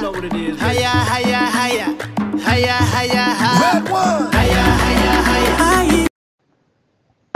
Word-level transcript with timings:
know 0.00 0.16
what 0.16 0.24
it 0.24 0.32
is. 0.32 0.56
baby. 0.56 0.80
Haya, 0.80 0.92
haya, 1.12 1.40
haya. 1.44 1.86
Haya, 2.40 2.76
haya, 2.80 3.24
haya. 3.36 3.60
Red 3.60 3.84
one. 3.92 4.32
Haya, 4.32 4.64
haya, 4.80 5.14
haya. 5.28 6.08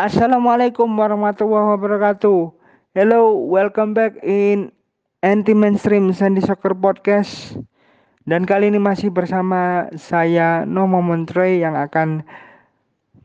Assalamualaikum 0.01 0.89
warahmatullahi 0.89 1.77
wabarakatuh. 1.77 2.57
Hello, 2.97 3.37
welcome 3.37 3.93
back 3.93 4.17
in 4.25 4.73
Anti 5.21 5.53
Mainstream 5.53 6.09
Sandy 6.17 6.41
Soccer 6.41 6.73
Podcast. 6.73 7.61
Dan 8.25 8.49
kali 8.49 8.73
ini 8.73 8.81
masih 8.81 9.13
bersama 9.13 9.93
saya 10.01 10.65
Nomo 10.65 11.05
Montre 11.05 11.61
yang 11.61 11.77
akan 11.77 12.25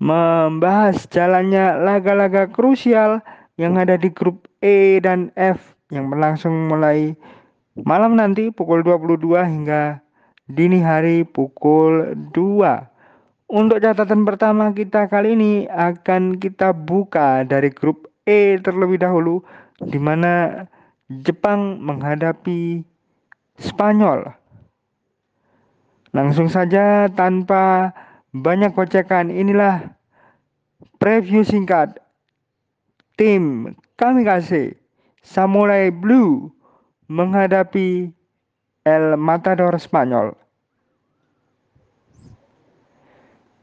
membahas 0.03 1.07
jalannya 1.07 1.79
laga-laga 1.79 2.51
krusial 2.51 3.23
yang 3.55 3.79
ada 3.79 3.95
di 3.95 4.11
grup 4.11 4.51
E 4.59 4.99
dan 4.99 5.31
F 5.39 5.79
yang 5.95 6.11
berlangsung 6.11 6.67
mulai 6.67 7.15
malam 7.85 8.15
nanti 8.17 8.49
pukul 8.49 8.81
22 8.81 9.39
hingga 9.45 10.01
dini 10.49 10.81
hari 10.81 11.23
pukul 11.23 12.17
2. 12.33 13.49
Untuk 13.49 13.81
catatan 13.81 14.25
pertama 14.25 14.73
kita 14.73 15.09
kali 15.09 15.33
ini 15.33 15.53
akan 15.69 16.37
kita 16.37 16.73
buka 16.73 17.45
dari 17.45 17.73
grup 17.73 18.09
E 18.25 18.61
terlebih 18.61 19.01
dahulu 19.01 19.41
di 19.81 19.97
mana 19.97 20.65
Jepang 21.09 21.81
menghadapi 21.81 22.85
Spanyol. 23.57 24.29
Langsung 26.13 26.49
saja 26.49 27.09
tanpa 27.09 27.93
banyak 28.33 28.77
kocekan 28.77 29.33
inilah 29.33 29.97
preview 31.01 31.41
singkat 31.41 31.97
tim 33.17 33.73
Kamikaze 33.97 34.77
Samurai 35.25 35.89
Blue 35.89 36.53
menghadapi 37.09 38.13
El 38.85 39.17
Matador 39.17 39.73
Spanyol. 39.81 40.37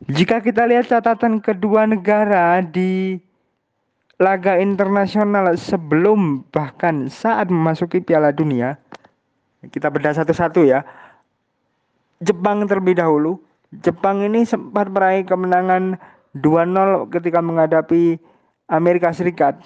Jika 0.06 0.38
kita 0.38 0.66
lihat 0.66 0.90
catatan 0.90 1.42
kedua 1.42 1.86
negara 1.86 2.62
di 2.62 3.18
laga 4.22 4.58
internasional 4.58 5.54
sebelum 5.58 6.46
bahkan 6.54 7.10
saat 7.10 7.50
memasuki 7.50 7.98
Piala 8.02 8.30
Dunia, 8.30 8.78
kita 9.66 9.90
bedah 9.90 10.14
satu-satu 10.14 10.62
ya. 10.62 10.86
Jepang 12.22 12.66
terlebih 12.70 12.98
dahulu. 12.98 13.42
Jepang 13.82 14.22
ini 14.22 14.46
sempat 14.46 14.88
meraih 14.88 15.26
kemenangan 15.26 15.98
2-0 16.38 17.10
ketika 17.10 17.42
menghadapi 17.42 18.16
Amerika 18.70 19.10
Serikat. 19.10 19.58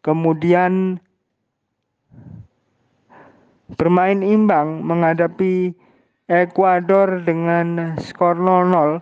Kemudian 0.00 0.98
bermain 3.74 4.22
imbang 4.22 4.86
menghadapi 4.86 5.74
Ekuador 6.26 7.22
dengan 7.22 7.94
skor 8.02 8.34
0-0 8.34 8.98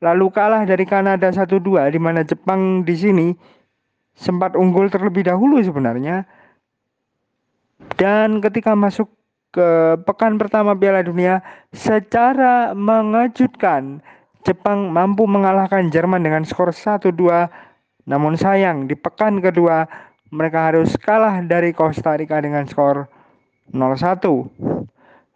lalu 0.00 0.26
kalah 0.32 0.64
dari 0.64 0.88
Kanada 0.88 1.28
1-2 1.28 1.92
di 1.92 2.00
mana 2.00 2.24
Jepang 2.24 2.82
di 2.88 2.96
sini 2.96 3.28
sempat 4.16 4.56
unggul 4.56 4.88
terlebih 4.88 5.24
dahulu 5.24 5.60
sebenarnya. 5.60 6.24
Dan 8.00 8.40
ketika 8.40 8.72
masuk 8.72 9.12
ke 9.52 10.00
pekan 10.08 10.40
pertama 10.40 10.72
Piala 10.72 11.04
Dunia 11.04 11.44
secara 11.76 12.72
mengejutkan 12.72 14.00
Jepang 14.42 14.90
mampu 14.90 15.28
mengalahkan 15.28 15.92
Jerman 15.92 16.24
dengan 16.24 16.42
skor 16.42 16.72
1-2 16.72 17.12
namun 18.08 18.34
sayang 18.34 18.88
di 18.88 18.96
pekan 18.96 19.38
kedua 19.38 19.86
mereka 20.32 20.72
harus 20.72 20.96
kalah 20.98 21.44
dari 21.44 21.70
Costa 21.76 22.16
Rica 22.16 22.40
dengan 22.40 22.64
skor 22.64 23.06
0-1. 23.70 24.50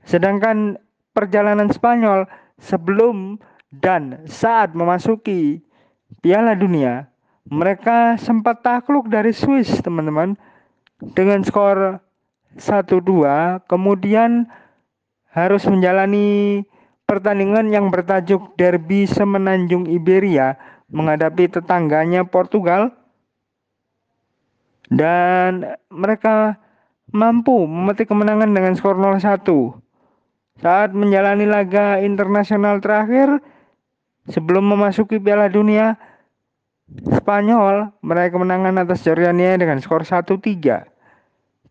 Sedangkan 0.02 0.80
perjalanan 1.14 1.70
Spanyol 1.70 2.26
sebelum 2.58 3.38
dan 3.70 4.26
saat 4.26 4.74
memasuki 4.74 5.62
Piala 6.22 6.58
Dunia, 6.58 7.06
mereka 7.46 8.18
sempat 8.18 8.66
takluk 8.66 9.06
dari 9.06 9.30
Swiss, 9.30 9.78
teman-teman, 9.78 10.34
dengan 11.14 11.46
skor 11.46 12.02
1-2, 12.58 13.68
kemudian 13.68 14.48
harus 15.30 15.62
menjalani 15.68 16.64
pertandingan 17.04 17.70
yang 17.70 17.92
bertajuk 17.92 18.56
Derby 18.58 19.04
Semenanjung 19.04 19.86
Iberia 19.86 20.56
menghadapi 20.90 21.52
tetangganya 21.52 22.24
Portugal 22.26 22.90
dan 24.90 25.76
mereka 25.90 26.56
mampu 27.14 27.66
memetik 27.66 28.10
kemenangan 28.10 28.50
dengan 28.50 28.74
skor 28.74 28.98
0-1. 28.98 29.44
Saat 30.56 30.96
menjalani 30.96 31.44
laga 31.44 32.00
internasional 32.00 32.80
terakhir 32.80 33.44
sebelum 34.32 34.64
memasuki 34.66 35.20
Piala 35.20 35.52
Dunia, 35.52 35.94
Spanyol 36.86 37.90
meraih 38.00 38.30
kemenangan 38.30 38.78
atas 38.78 39.02
Jordania 39.02 39.58
dengan 39.58 39.82
skor 39.82 40.06
1-3. 40.06 40.86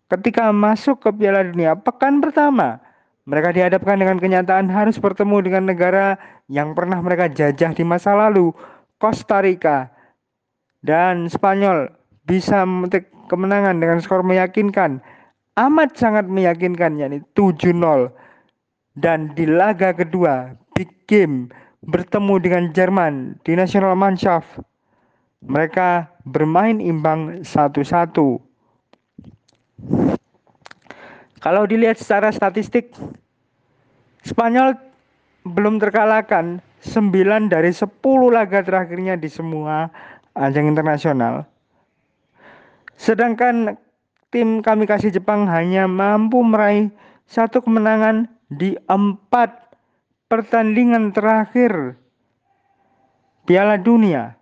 Ketika 0.06 0.52
masuk 0.54 1.02
ke 1.02 1.10
Piala 1.16 1.42
Dunia 1.42 1.74
pekan 1.80 2.20
pertama, 2.22 2.84
mereka 3.26 3.50
dihadapkan 3.50 3.98
dengan 3.98 4.22
kenyataan 4.22 4.70
harus 4.70 5.02
bertemu 5.02 5.42
dengan 5.42 5.64
negara 5.66 6.20
yang 6.46 6.78
pernah 6.78 7.02
mereka 7.02 7.26
jajah 7.26 7.74
di 7.74 7.82
masa 7.82 8.14
lalu, 8.14 8.54
Costa 9.02 9.42
Rica. 9.42 9.90
Dan 10.86 11.26
Spanyol 11.26 11.90
bisa 12.30 12.62
memetik 12.62 13.10
kemenangan 13.26 13.82
dengan 13.82 13.98
skor 13.98 14.22
meyakinkan, 14.22 15.02
amat 15.56 15.96
sangat 15.96 16.28
meyakinkan 16.28 17.00
yakni 17.00 17.24
7-0. 17.34 18.12
Dan 18.96 19.36
di 19.36 19.44
laga 19.44 19.92
kedua, 19.92 20.56
big 20.72 20.88
game 21.08 21.52
bertemu 21.84 22.36
dengan 22.40 22.64
Jerman 22.72 23.14
di 23.44 23.56
National 23.60 23.96
Mannschaft. 24.00 24.64
Mereka 25.46 26.08
bermain 26.26 26.80
imbang 26.80 27.44
satu-satu. 27.44 28.40
Kalau 31.44 31.64
dilihat 31.70 32.02
secara 32.02 32.34
statistik, 32.34 32.96
Spanyol 34.26 34.74
belum 35.46 35.78
terkalahkan 35.78 36.58
9 36.82 37.54
dari 37.54 37.70
10 37.70 37.86
laga 38.34 38.66
terakhirnya 38.66 39.14
di 39.14 39.30
semua 39.30 39.94
ajang 40.34 40.66
internasional. 40.66 41.46
Sedangkan 42.98 43.78
tim 44.36 44.60
kami 44.60 44.84
kasih 44.84 45.16
Jepang 45.16 45.48
hanya 45.48 45.88
mampu 45.88 46.44
meraih 46.44 46.92
satu 47.24 47.64
kemenangan 47.64 48.28
di 48.52 48.76
empat 48.92 49.72
pertandingan 50.28 51.16
terakhir 51.16 51.96
Piala 53.48 53.80
Dunia. 53.80 54.36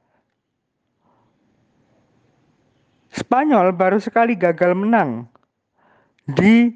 Spanyol 3.14 3.70
baru 3.78 4.02
sekali 4.02 4.34
gagal 4.34 4.74
menang 4.74 5.30
di 6.26 6.74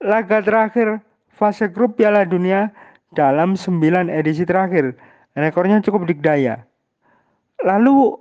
laga 0.00 0.40
terakhir 0.40 1.04
fase 1.36 1.68
grup 1.68 2.00
Piala 2.00 2.24
Dunia 2.24 2.72
dalam 3.12 3.52
9 3.52 4.08
edisi 4.08 4.48
terakhir. 4.48 4.96
Rekornya 5.36 5.84
cukup 5.84 6.08
dikdaya. 6.08 6.64
Lalu 7.60 8.16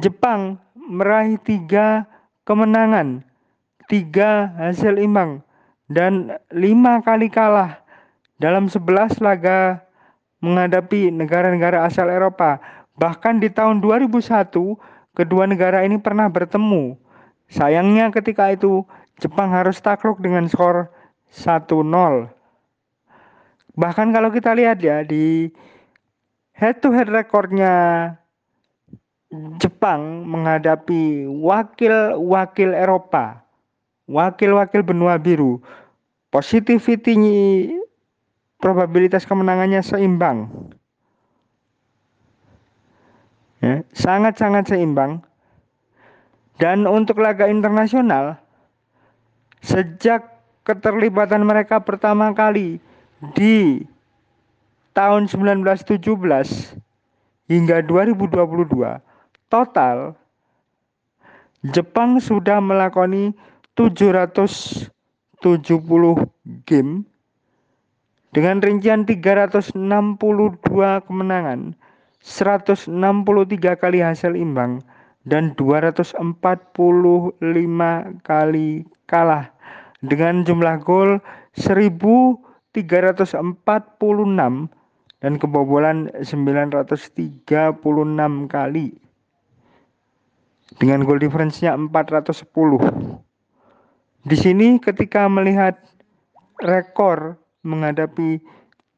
Jepang 0.00 0.56
meraih 0.72 1.36
tiga 1.36 2.08
kemenangan, 2.42 3.22
tiga 3.86 4.52
hasil 4.58 4.98
imbang, 4.98 5.42
dan 5.90 6.38
lima 6.50 7.02
kali 7.02 7.28
kalah 7.28 7.82
dalam 8.38 8.66
11 8.66 9.22
laga 9.22 9.82
menghadapi 10.42 11.14
negara-negara 11.14 11.86
asal 11.86 12.10
Eropa. 12.10 12.58
Bahkan 12.98 13.38
di 13.38 13.48
tahun 13.48 13.78
2001, 13.78 14.76
kedua 15.14 15.44
negara 15.46 15.86
ini 15.86 15.96
pernah 16.02 16.26
bertemu. 16.26 16.98
Sayangnya 17.52 18.10
ketika 18.10 18.50
itu 18.50 18.82
Jepang 19.22 19.54
harus 19.54 19.78
takluk 19.78 20.18
dengan 20.18 20.50
skor 20.50 20.90
1-0. 21.30 21.70
Bahkan 23.78 24.08
kalau 24.10 24.28
kita 24.34 24.52
lihat 24.52 24.82
ya 24.82 25.06
di 25.06 25.48
head 26.58 26.82
to 26.82 26.90
head 26.90 27.08
rekornya 27.08 27.72
Jepang 29.56 30.28
menghadapi 30.28 31.24
wakil-wakil 31.24 32.76
Eropa, 32.76 33.40
wakil-wakil 34.04 34.84
benua 34.84 35.16
biru, 35.16 35.56
positivity 36.28 37.16
probabilitas 38.60 39.24
kemenangannya 39.24 39.80
seimbang. 39.80 40.52
Ya, 43.64 43.80
sangat-sangat 43.96 44.68
seimbang. 44.68 45.24
Dan 46.60 46.84
untuk 46.84 47.24
laga 47.24 47.48
internasional, 47.48 48.36
sejak 49.64 50.28
keterlibatan 50.68 51.40
mereka 51.42 51.80
pertama 51.80 52.36
kali 52.36 52.76
di 53.32 53.82
tahun 54.92 55.24
1917 55.24 56.04
hingga 57.48 57.80
2022, 57.80 59.11
total 59.52 60.16
Jepang 61.76 62.16
sudah 62.18 62.58
melakoni 62.58 63.36
707 63.76 64.88
game 66.64 67.04
dengan 68.32 68.64
rincian 68.64 69.04
362 69.04 69.76
kemenangan, 71.04 71.76
163 72.24 72.88
kali 73.76 74.00
hasil 74.00 74.34
imbang, 74.34 74.80
dan 75.28 75.54
245 75.54 76.18
kali 78.26 78.82
kalah 79.04 79.52
dengan 80.02 80.42
jumlah 80.42 80.82
gol 80.82 81.22
1346 81.54 82.74
dan 85.22 85.32
kebobolan 85.38 86.10
936 86.24 87.76
kali 88.50 89.01
dengan 90.78 91.04
gol 91.04 91.20
difference-nya 91.20 91.74
410. 91.76 93.22
Di 94.22 94.36
sini 94.38 94.78
ketika 94.78 95.26
melihat 95.26 95.76
rekor 96.62 97.36
menghadapi 97.66 98.38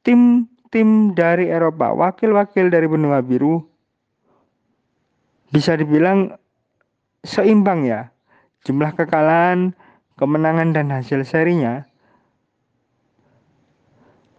tim-tim 0.04 1.16
dari 1.16 1.48
Eropa, 1.48 1.96
wakil-wakil 1.96 2.68
dari 2.68 2.84
benua 2.84 3.24
biru 3.24 3.64
bisa 5.48 5.78
dibilang 5.78 6.34
seimbang 7.24 7.88
ya. 7.88 8.12
Jumlah 8.64 8.92
kekalahan, 8.96 9.72
kemenangan 10.20 10.76
dan 10.76 10.92
hasil 10.92 11.24
serinya. 11.24 11.84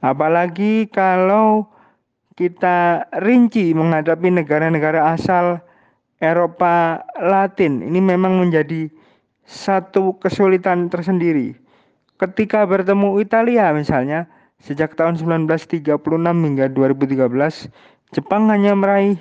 Apalagi 0.05 0.85
kalau 0.93 1.65
kita 2.37 3.07
rinci 3.23 3.71
menghadapi 3.73 4.27
negara-negara 4.29 5.15
asal 5.15 5.63
Eropa 6.23 7.03
Latin, 7.19 7.83
ini 7.83 7.99
memang 7.99 8.39
menjadi 8.39 8.87
satu 9.43 10.15
kesulitan 10.17 10.87
tersendiri. 10.87 11.53
Ketika 12.15 12.63
bertemu 12.63 13.19
Italia 13.19 13.75
misalnya, 13.75 14.25
sejak 14.63 14.95
tahun 14.95 15.19
1936 15.19 15.83
hingga 16.15 16.71
2013, 16.71 17.67
Jepang 18.15 18.47
hanya 18.47 18.71
meraih 18.71 19.19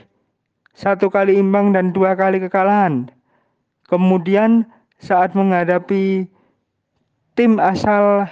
satu 0.75 1.11
kali 1.11 1.35
imbang 1.35 1.75
dan 1.75 1.91
dua 1.91 2.15
kali 2.15 2.39
kekalahan. 2.39 3.11
Kemudian 3.91 4.67
saat 5.03 5.35
menghadapi 5.35 6.31
tim 7.35 7.59
asal 7.59 8.31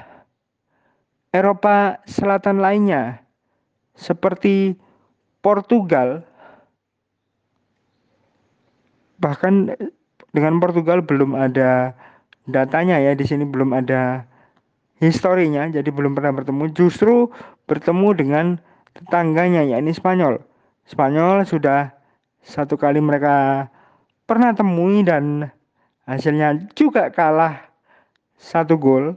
Eropa 1.35 1.99
Selatan 2.07 2.63
lainnya, 2.63 3.19
seperti 3.99 4.79
Portugal, 5.43 6.23
bahkan 9.23 9.71
dengan 10.35 10.59
Portugal 10.59 11.01
belum 11.07 11.39
ada 11.39 11.95
datanya 12.51 12.99
ya 12.99 13.15
di 13.15 13.23
sini 13.23 13.47
belum 13.47 13.71
ada 13.71 14.27
historinya 14.99 15.71
jadi 15.71 15.87
belum 15.89 16.19
pernah 16.19 16.35
bertemu. 16.35 16.75
Justru 16.75 17.31
bertemu 17.71 18.09
dengan 18.19 18.47
tetangganya 18.99 19.63
yakni 19.63 19.95
Spanyol. 19.95 20.43
Spanyol 20.85 21.47
sudah 21.47 21.95
satu 22.43 22.75
kali 22.75 22.99
mereka 22.99 23.67
pernah 24.27 24.51
temui 24.51 25.07
dan 25.07 25.47
hasilnya 26.05 26.67
juga 26.75 27.09
kalah 27.15 27.63
satu 28.35 28.75
gol. 28.75 29.15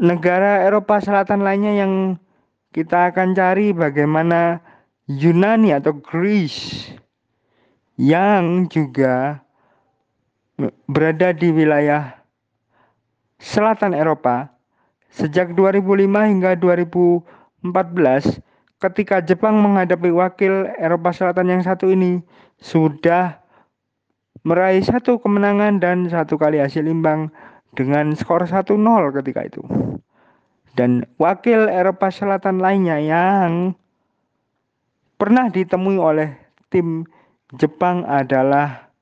Negara 0.00 0.64
Eropa 0.64 0.98
Selatan 0.98 1.44
lainnya 1.44 1.76
yang 1.76 2.16
kita 2.72 3.12
akan 3.12 3.36
cari 3.36 3.76
bagaimana 3.76 4.58
Yunani 5.10 5.76
atau 5.76 5.92
Greece 6.00 6.99
yang 8.00 8.64
juga 8.72 9.44
berada 10.88 11.36
di 11.36 11.52
wilayah 11.52 12.16
selatan 13.36 13.92
Eropa 13.92 14.48
sejak 15.12 15.52
2005 15.52 16.08
hingga 16.08 16.56
2014 16.56 18.40
ketika 18.80 19.20
Jepang 19.20 19.60
menghadapi 19.60 20.08
wakil 20.16 20.72
Eropa 20.80 21.12
Selatan 21.12 21.52
yang 21.52 21.60
satu 21.60 21.92
ini 21.92 22.24
sudah 22.56 23.36
meraih 24.48 24.80
satu 24.80 25.20
kemenangan 25.20 25.76
dan 25.76 26.08
satu 26.08 26.40
kali 26.40 26.56
hasil 26.56 26.88
imbang 26.88 27.28
dengan 27.76 28.16
skor 28.16 28.48
1-0 28.48 28.80
ketika 29.20 29.44
itu. 29.44 29.60
Dan 30.72 31.04
wakil 31.20 31.68
Eropa 31.68 32.08
Selatan 32.08 32.64
lainnya 32.64 32.96
yang 32.96 33.76
pernah 35.20 35.52
ditemui 35.52 36.00
oleh 36.00 36.32
tim 36.72 37.04
Jepang 37.58 38.06
adalah 38.06 38.94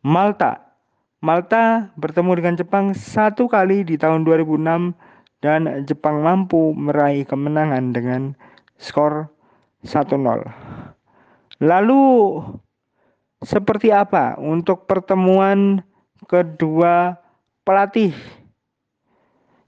Malta. 0.00 0.72
Malta 1.20 1.92
bertemu 1.98 2.32
dengan 2.38 2.54
Jepang 2.56 2.86
satu 2.96 3.50
kali 3.50 3.84
di 3.84 4.00
tahun 4.00 4.24
2006 4.24 4.96
dan 5.44 5.84
Jepang 5.84 6.24
mampu 6.24 6.72
meraih 6.72 7.28
kemenangan 7.28 7.92
dengan 7.92 8.32
skor 8.80 9.28
1-0. 9.84 10.16
Lalu 11.60 12.04
seperti 13.42 13.92
apa 13.92 14.38
untuk 14.38 14.86
pertemuan 14.88 15.82
kedua 16.24 17.18
pelatih? 17.66 18.14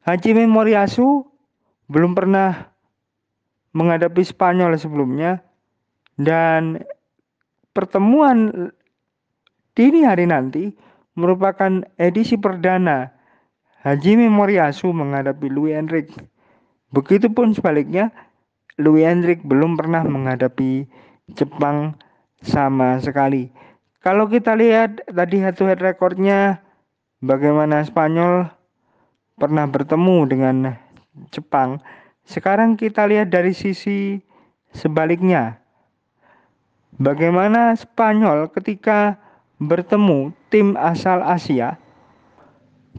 Hajime 0.06 0.48
Moriyasu 0.48 1.28
belum 1.90 2.16
pernah 2.16 2.70
menghadapi 3.76 4.22
Spanyol 4.24 4.78
sebelumnya 4.78 5.42
dan 6.16 6.80
pertemuan 7.72 8.70
dini 9.74 10.04
hari 10.04 10.26
nanti 10.26 10.74
merupakan 11.14 11.84
edisi 11.96 12.38
perdana 12.38 13.10
Haji 13.80 14.28
Moriyasu 14.28 14.92
menghadapi 14.92 15.48
Louis 15.48 15.72
Enrique. 15.72 16.12
Begitupun 16.92 17.56
sebaliknya, 17.56 18.12
Louis 18.76 19.08
Enrique 19.08 19.46
belum 19.46 19.80
pernah 19.80 20.04
menghadapi 20.04 20.84
Jepang 21.32 21.96
sama 22.44 23.00
sekali. 23.00 23.48
Kalau 24.00 24.28
kita 24.28 24.56
lihat 24.56 25.04
tadi 25.08 25.36
head 25.40 25.56
to 25.60 25.68
head 25.68 25.80
rekornya 25.80 26.60
bagaimana 27.20 27.84
Spanyol 27.84 28.48
pernah 29.36 29.68
bertemu 29.68 30.18
dengan 30.28 30.56
Jepang. 31.32 31.80
Sekarang 32.24 32.80
kita 32.80 33.04
lihat 33.08 33.28
dari 33.28 33.52
sisi 33.52 34.20
sebaliknya. 34.72 35.59
Bagaimana 36.98 37.78
Spanyol 37.78 38.50
ketika 38.50 39.14
bertemu 39.62 40.34
tim 40.50 40.74
asal 40.74 41.22
Asia? 41.22 41.78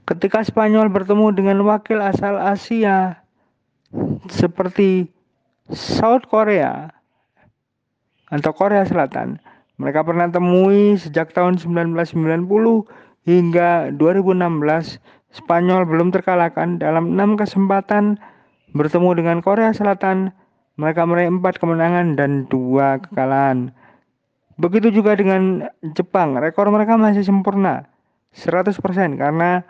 Ketika 0.08 0.40
Spanyol 0.48 0.88
bertemu 0.88 1.36
dengan 1.36 1.60
wakil 1.68 2.00
asal 2.00 2.40
Asia 2.40 3.20
seperti 4.32 5.12
South 5.68 6.24
Korea 6.32 6.88
atau 8.32 8.52
Korea 8.56 8.88
Selatan, 8.88 9.44
mereka 9.76 10.08
pernah 10.08 10.32
temui 10.32 10.96
sejak 10.96 11.36
tahun 11.36 11.60
1990 11.60 12.48
hingga 13.28 13.92
2016 14.00 15.04
Spanyol 15.32 15.84
belum 15.88 16.16
terkalahkan 16.16 16.80
dalam 16.80 17.16
enam 17.16 17.36
kesempatan 17.36 18.20
bertemu 18.72 19.20
dengan 19.20 19.38
Korea 19.44 19.76
Selatan 19.76 20.32
mereka 20.80 21.04
meraih 21.06 21.30
empat 21.30 21.60
kemenangan 21.60 22.16
dan 22.16 22.48
dua 22.48 22.98
kekalahan. 23.04 23.72
Begitu 24.60 24.92
juga 24.92 25.16
dengan 25.16 25.68
Jepang, 25.96 26.36
rekor 26.40 26.68
mereka 26.72 27.00
masih 27.00 27.24
sempurna 27.24 27.88
100% 28.36 28.76
karena 29.20 29.64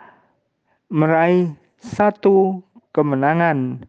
meraih 0.90 1.54
satu 1.78 2.62
kemenangan 2.94 3.82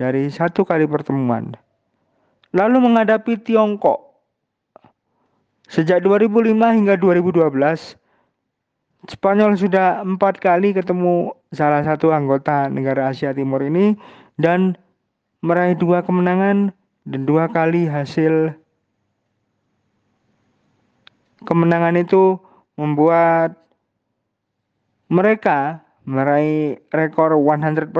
dari 0.00 0.30
satu 0.30 0.64
kali 0.64 0.88
pertemuan. 0.88 1.54
Lalu 2.54 2.86
menghadapi 2.86 3.40
Tiongkok. 3.42 4.14
Sejak 5.64 6.04
2005 6.04 6.54
hingga 6.76 6.94
2012, 7.00 7.98
Spanyol 9.04 9.52
sudah 9.60 10.00
empat 10.00 10.40
kali 10.40 10.72
ketemu 10.72 11.36
salah 11.52 11.84
satu 11.84 12.08
anggota 12.08 12.72
negara 12.72 13.12
Asia 13.12 13.36
Timur 13.36 13.60
ini 13.60 13.92
dan 14.40 14.80
meraih 15.44 15.76
dua 15.76 16.00
kemenangan 16.00 16.72
dan 17.04 17.20
dua 17.28 17.52
kali 17.52 17.84
hasil 17.84 18.56
kemenangan 21.44 21.96
itu 22.00 22.40
membuat 22.74 23.56
mereka 25.12 25.84
meraih 26.04 26.80
rekor 26.92 27.36
100%. 27.36 27.92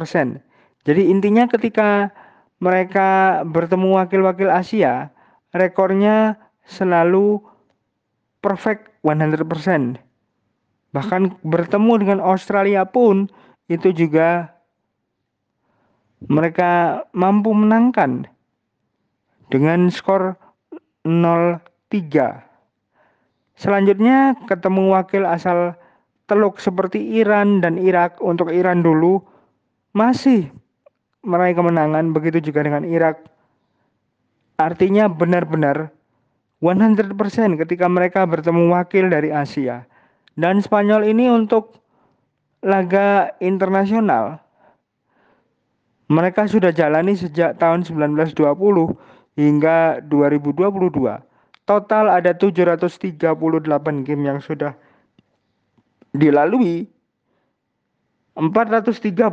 Jadi 0.84 1.02
intinya 1.08 1.48
ketika 1.48 2.12
mereka 2.60 3.40
bertemu 3.48 4.00
wakil-wakil 4.04 4.52
Asia, 4.52 5.08
rekornya 5.56 6.36
selalu 6.68 7.40
perfect 8.44 8.92
100%. 9.04 10.00
Bahkan 10.92 11.22
bertemu 11.42 11.92
dengan 12.00 12.18
Australia 12.20 12.84
pun 12.84 13.26
itu 13.66 13.90
juga 13.90 14.52
mereka 16.28 17.04
mampu 17.12 17.52
menangkan 17.52 18.28
dengan 19.48 19.88
skor 19.92 20.36
0-3. 21.04 22.53
Selanjutnya 23.54 24.34
ketemu 24.50 24.98
wakil 24.98 25.22
asal 25.22 25.78
teluk 26.26 26.58
seperti 26.58 27.22
Iran 27.22 27.62
dan 27.62 27.78
Irak 27.78 28.18
untuk 28.18 28.50
Iran 28.50 28.82
dulu 28.82 29.22
masih 29.94 30.50
meraih 31.22 31.54
kemenangan 31.54 32.10
begitu 32.10 32.50
juga 32.50 32.66
dengan 32.66 32.82
Irak. 32.82 33.22
Artinya 34.58 35.06
benar-benar 35.06 35.90
100% 36.62 37.14
ketika 37.60 37.86
mereka 37.86 38.26
bertemu 38.26 38.74
wakil 38.74 39.06
dari 39.10 39.30
Asia. 39.30 39.86
Dan 40.34 40.58
Spanyol 40.58 41.06
ini 41.14 41.30
untuk 41.30 41.78
laga 42.58 43.30
internasional. 43.38 44.42
Mereka 46.10 46.50
sudah 46.50 46.74
jalani 46.74 47.14
sejak 47.14 47.56
tahun 47.56 47.86
1920 47.86 48.34
hingga 49.38 50.02
2022 50.02 51.33
total 51.64 52.12
ada 52.12 52.36
738 52.36 54.04
game 54.04 54.22
yang 54.24 54.40
sudah 54.40 54.72
dilalui. 56.16 56.88
431 58.34 59.30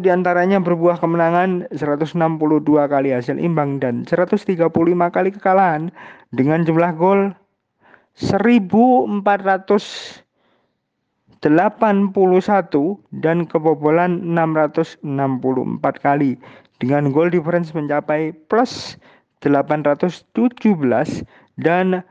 di 0.00 0.08
antaranya 0.08 0.56
berbuah 0.56 0.96
kemenangan, 0.96 1.68
162 1.68 2.16
kali 2.88 3.12
hasil 3.12 3.36
imbang 3.36 3.76
dan 3.76 4.08
135 4.08 4.72
kali 5.12 5.28
kekalahan. 5.36 5.92
Dengan 6.32 6.64
jumlah 6.64 6.96
gol 6.96 7.36
1481 8.16 9.20
dan 13.20 13.44
kebobolan 13.44 14.32
664 14.32 15.04
kali. 16.00 16.40
Dengan 16.80 17.12
gol 17.12 17.28
difference 17.28 17.76
mencapai 17.76 18.32
plus 18.48 18.96
817 19.44 20.24
dan 21.58 22.06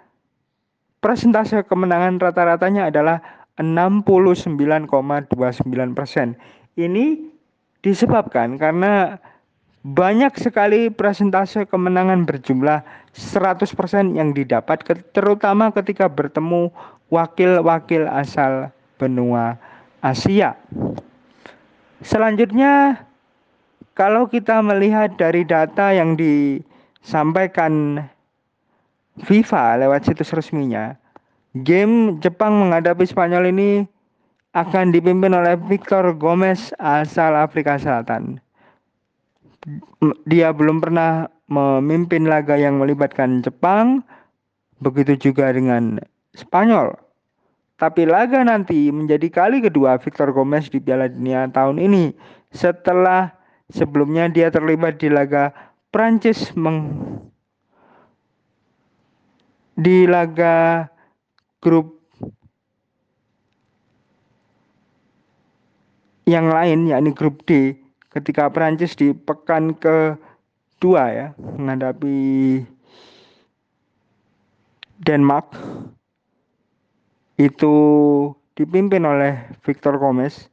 persentase 0.99 1.63
kemenangan 1.65 2.19
rata-ratanya 2.19 2.91
adalah 2.91 3.23
69,29 3.57 5.33
persen. 5.97 6.37
Ini 6.77 7.17
disebabkan 7.81 8.59
karena 8.59 9.17
banyak 9.87 10.35
sekali 10.35 10.91
presentase 10.91 11.63
kemenangan 11.63 12.27
berjumlah 12.27 12.83
100% 13.15 14.19
yang 14.19 14.35
didapat 14.35 14.83
terutama 15.15 15.71
ketika 15.71 16.11
bertemu 16.11 16.69
wakil-wakil 17.07 18.03
asal 18.11 18.67
benua 18.99 19.55
Asia. 20.03 20.59
Selanjutnya 22.03 22.99
kalau 23.97 24.29
kita 24.29 24.61
melihat 24.61 25.15
dari 25.17 25.41
data 25.47 25.89
yang 25.95 26.13
disampaikan 26.19 28.05
FIFA 29.25 29.81
lewat 29.81 30.05
situs 30.05 30.35
resminya, 30.35 30.93
Game 31.65 32.21
Jepang 32.21 32.61
menghadapi 32.61 33.07
Spanyol 33.07 33.49
ini 33.49 33.69
akan 34.53 34.93
dipimpin 34.93 35.33
oleh 35.33 35.57
Victor 35.69 36.13
Gomez 36.13 36.73
asal 36.77 37.33
Afrika 37.33 37.77
Selatan. 37.77 38.37
Dia 40.29 40.53
belum 40.53 40.79
pernah 40.81 41.25
memimpin 41.49 42.29
laga 42.29 42.55
yang 42.57 42.77
melibatkan 42.77 43.41
Jepang, 43.41 44.05
begitu 44.81 45.29
juga 45.29 45.49
dengan 45.53 45.97
Spanyol. 46.37 46.93
Tapi 47.77 48.09
laga 48.09 48.41
nanti 48.41 48.89
menjadi 48.89 49.29
kali 49.29 49.61
kedua 49.61 50.01
Victor 50.01 50.33
Gomez 50.33 50.65
di 50.73 50.81
Piala 50.81 51.05
Dunia 51.09 51.45
tahun 51.53 51.77
ini 51.77 52.09
setelah 52.49 53.29
sebelumnya 53.69 54.25
dia 54.33 54.49
terlibat 54.49 54.97
di 54.97 55.13
laga 55.13 55.53
Prancis 55.93 56.53
meng 56.57 56.89
di 59.77 60.09
laga 60.09 60.89
grup 61.61 62.01
yang 66.25 66.49
lain 66.49 66.89
yakni 66.89 67.13
grup 67.13 67.45
D 67.45 67.77
ketika 68.09 68.49
Prancis 68.49 68.97
di 68.97 69.13
pekan 69.13 69.77
kedua 69.77 71.03
ya 71.13 71.27
menghadapi 71.37 72.17
Denmark 74.97 75.53
itu 77.37 77.75
dipimpin 78.57 79.05
oleh 79.05 79.45
Victor 79.61 80.01
Gomez. 80.01 80.49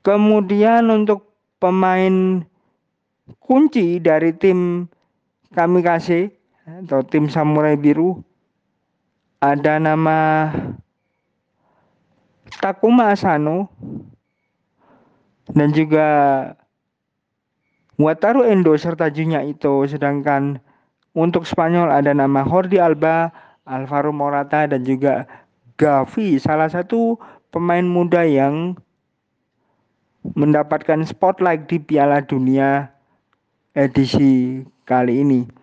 Kemudian 0.00 0.88
untuk 0.88 1.36
pemain 1.60 2.40
kunci 3.36 4.00
dari 4.00 4.32
tim 4.32 4.88
Kamikaze 5.52 6.39
atau 6.66 7.00
tim 7.04 7.28
Samurai 7.30 7.76
Biru. 7.76 8.20
Ada 9.40 9.80
nama 9.80 10.50
Takuma 12.60 13.12
Asano. 13.12 13.72
Dan 15.50 15.74
juga 15.74 16.08
Wataru 18.00 18.46
Endo 18.46 18.72
serta 18.78 19.12
Junya 19.12 19.44
itu 19.44 19.84
sedangkan 19.84 20.62
untuk 21.12 21.44
Spanyol 21.44 21.90
ada 21.90 22.14
nama 22.14 22.46
Jordi 22.46 22.78
Alba, 22.78 23.28
Alvaro 23.66 24.14
Morata 24.14 24.64
dan 24.70 24.86
juga 24.86 25.26
Gavi. 25.76 26.38
Salah 26.38 26.70
satu 26.70 27.18
pemain 27.50 27.84
muda 27.84 28.22
yang 28.22 28.78
mendapatkan 30.36 31.02
spotlight 31.04 31.66
di 31.66 31.80
Piala 31.80 32.22
Dunia 32.22 32.88
edisi 33.74 34.62
kali 34.86 35.20
ini. 35.24 35.59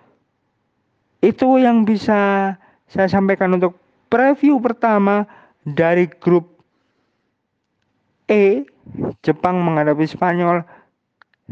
Itu 1.28 1.60
yang 1.60 1.84
bisa 1.84 2.56
saya 2.88 3.08
sampaikan 3.12 3.52
untuk 3.52 3.76
preview 4.08 4.64
pertama 4.64 5.28
dari 5.68 6.08
grup 6.08 6.56
E 8.32 8.64
Jepang 9.20 9.60
menghadapi 9.60 10.08
Spanyol 10.08 10.64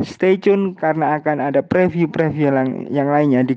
stay 0.03 0.39
tune 0.39 0.75
karena 0.75 1.19
akan 1.19 1.39
ada 1.39 1.63
preview-preview 1.63 2.51
yang, 2.51 2.69
yang 2.91 3.07
lainnya 3.11 3.43
di 3.43 3.55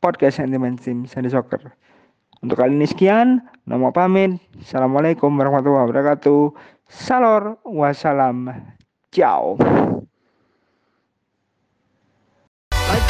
podcast 0.00 0.40
Sentiment 0.40 0.80
Team 0.80 1.04
Sandy 1.04 1.28
Soccer. 1.32 1.60
Untuk 2.40 2.56
kali 2.56 2.72
ini 2.72 2.88
sekian, 2.88 3.44
nama 3.68 3.92
pamit. 3.92 4.40
Assalamualaikum 4.64 5.28
warahmatullahi 5.36 5.92
wabarakatuh. 5.92 6.56
Salor, 6.88 7.60
wassalam, 7.68 8.48
ciao. 9.12 9.60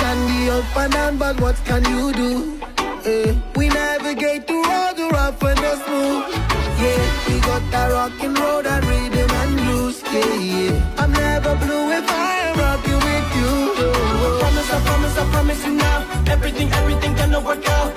Can 0.00 0.19
be 0.28 0.50
up 0.50 0.76
and 0.76 0.92
down, 0.92 1.19
but 1.19 1.40
what 1.40 1.57
can 1.64 1.83
you 1.92 2.12
do? 2.12 2.30
Eh, 3.04 3.35
we 3.57 3.69
navigate 3.69 4.47
through 4.47 4.64
all 4.76 4.95
the 4.95 5.07
rough 5.16 5.42
and 5.42 5.59
the 5.59 5.75
smooth. 5.85 6.25
Yeah, 6.83 7.02
we 7.28 7.40
got 7.40 7.62
that 7.73 7.88
road 8.40 8.66
and 8.66 8.85
rhythm 8.90 9.30
and 9.40 9.52
blues. 9.61 10.02
Yeah, 10.12 10.35
yeah. 10.50 11.00
I'm 11.02 11.12
never 11.12 11.54
blue 11.62 11.85
if 11.99 12.11
I 12.11 12.33
am 12.47 12.59
rocking 12.62 13.00
with 13.09 13.28
you. 13.38 13.52
I 14.25 14.38
promise, 14.40 14.71
I 14.76 14.78
promise, 14.88 15.19
I 15.23 15.25
promise 15.35 15.66
you 15.66 15.75
now. 15.75 15.99
Everything, 16.35 16.69
everything 16.80 17.14
gonna 17.14 17.40
work 17.40 17.69
out. 17.69 17.89